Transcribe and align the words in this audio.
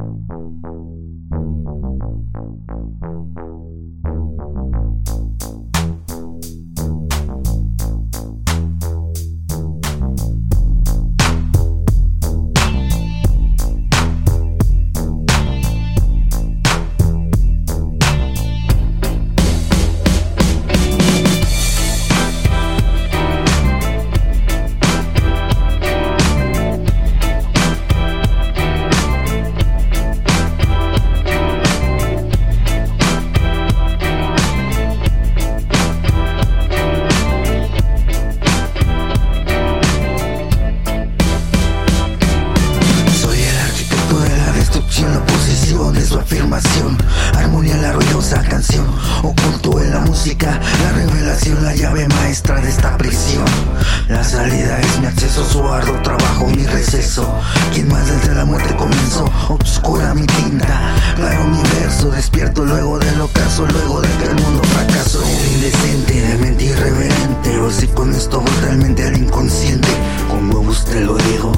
Soy 0.00 0.30
Armonía 47.36 47.76
la 47.76 47.92
ruidosa 47.92 48.42
canción, 48.42 48.86
oculto 49.22 49.80
en 49.80 49.90
la 49.90 50.00
música, 50.00 50.60
la 50.82 50.92
revelación, 50.92 51.62
la 51.62 51.74
llave 51.74 52.06
maestra 52.08 52.60
de 52.60 52.68
esta 52.68 52.96
prisión. 52.96 53.44
La 54.08 54.24
salida 54.24 54.78
es 54.80 55.00
mi 55.00 55.06
acceso, 55.06 55.44
su 55.44 55.66
arduo 55.66 56.00
trabajo, 56.02 56.46
mi 56.46 56.66
receso. 56.66 57.32
Quien 57.72 57.88
más 57.88 58.06
desde 58.06 58.34
la 58.34 58.44
muerte 58.44 58.74
comenzó, 58.76 59.24
obscura 59.48 60.14
mi 60.14 60.26
tinta. 60.26 60.94
Claro 61.16 61.44
mi 61.44 61.62
verso, 61.80 62.10
despierto 62.10 62.64
luego 62.64 62.98
del 62.98 63.20
ocaso, 63.20 63.66
luego 63.66 64.00
de 64.00 64.08
que 64.08 64.24
el 64.24 64.34
mundo 64.34 64.62
fracasó. 64.64 65.22
El 65.22 65.52
indecente, 65.54 66.20
de 66.20 66.38
mente 66.38 66.64
irreverente, 66.64 67.58
o 67.60 67.70
si 67.70 67.86
con 67.88 68.12
esto 68.14 68.42
realmente 68.62 69.06
al 69.06 69.16
inconsciente. 69.16 69.88
Como 70.28 70.60
usted 70.60 71.04
lo 71.04 71.16
dijo, 71.16 71.52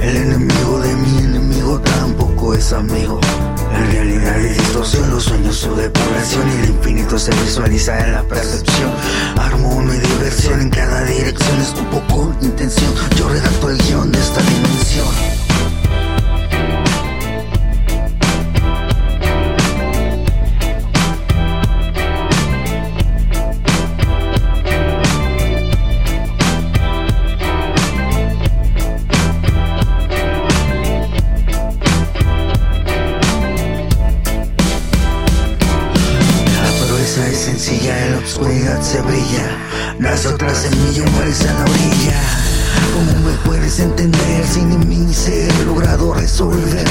el 0.00 0.16
enemigo 0.16 0.80
de 0.80 0.94
mi 0.94 1.18
enemigo 1.18 1.80
tampoco 1.80 2.54
es 2.54 2.72
amigo. 2.72 3.20
Es 4.84 4.90
distorsión, 4.90 5.14
los 5.14 5.24
sueños 5.24 5.56
su 5.56 5.74
depuración 5.74 6.46
y 6.46 6.62
el 6.62 6.68
infinito 6.68 7.18
se 7.18 7.30
visualiza 7.30 7.98
en 8.04 8.12
la 8.12 8.22
percepción. 8.22 8.92
Armonía 9.38 9.94
y 9.94 10.00
diversión 10.00 10.60
en 10.60 10.68
cada 10.68 11.04
dirección, 11.04 11.60
escupo 11.62 12.02
con 12.14 12.36
intención. 12.42 12.92
Yo 13.16 13.28
redacto 13.30 13.70
el 13.70 13.78
guion 13.78 14.12
de 14.12 14.18
esta 14.18 14.42
dimensión. 14.42 14.73
Oscuridad 38.54 38.80
se 38.82 39.00
brilla. 39.02 39.96
Nace 39.98 40.28
otra 40.28 40.54
semilla 40.54 41.04
y 41.06 41.10
mueres 41.10 41.40
en 41.40 41.54
la 41.54 41.64
orilla. 41.64 42.20
¿Cómo 42.92 43.28
me 43.28 43.36
puedes 43.44 43.78
entender 43.80 44.46
sin 44.46 44.70
en 44.70 44.88
mí 44.88 45.12
ser 45.12 45.52
logrado 45.66 46.14
resolver? 46.14 46.86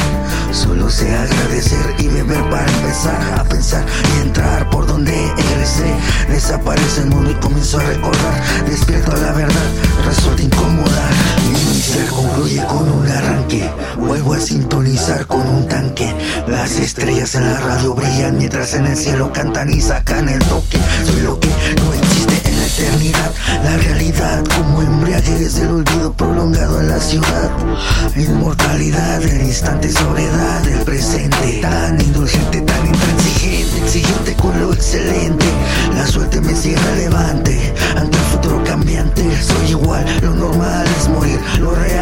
Solo 0.52 0.90
sé 0.90 1.16
agradecer 1.16 1.96
y 2.00 2.08
beber 2.08 2.50
para 2.50 2.70
empezar 2.72 3.40
a 3.40 3.44
pensar 3.44 3.86
y 4.16 4.22
entrar 4.22 4.70
por 4.70 4.86
donde 4.86 5.14
Desaparece 6.30 7.02
el 7.02 7.08
mundo 7.08 7.32
y 7.32 7.36
comienzo 7.36 7.80
a 7.80 7.84
recordar. 7.84 8.66
Despierto 8.68 9.12
a 9.12 9.18
la 9.18 9.32
verdad, 9.34 9.70
resulta 10.06 10.42
incómoda. 10.44 11.10
Mi 11.52 11.60
inicial 11.60 12.08
concluye 12.08 12.64
con 12.66 12.92
un 12.92 13.08
arranque. 13.08 13.70
Vuelvo 13.98 14.34
a 14.34 14.40
sintonizar 14.40 15.26
con 15.26 15.42
un 15.42 15.68
tanque. 15.68 16.14
Las 16.48 16.78
estrellas 16.78 17.36
en 17.36 17.52
la 17.52 17.60
radio 17.60 17.96
brillan 17.96 18.38
mientras 18.38 18.74
en 18.74 18.86
el 18.88 18.98
cielo 18.98 19.32
cantan 19.34 19.72
y 19.72 19.82
sacan 19.82 20.30
el 20.30 20.40
toque. 20.46 20.78
Soy 21.06 21.22
lo 21.22 21.40
que 21.40 21.50
no 21.50 21.94
existe 21.94 22.50
en 22.50 22.60
la 22.60 22.66
eternidad. 22.66 23.32
La 23.64 23.78
realidad 23.78 24.44
como 24.56 24.82
embriaguez 24.82 25.56
del 25.56 25.70
olvido 25.70 26.14
prolongado 26.14 26.82
en 26.82 26.90
la 26.90 27.00
ciudad. 27.00 27.52
Inmortalidad, 28.16 29.22
el 29.24 29.42
instante 29.42 29.92
soledad, 29.92 30.68
el 30.68 30.80
presente. 30.80 31.33
Soy 39.32 39.70
igual, 39.70 40.06
lo 40.22 40.34
normal 40.34 40.86
es 40.98 41.08
morir, 41.08 41.40
lo 41.60 41.74
real 41.76 41.93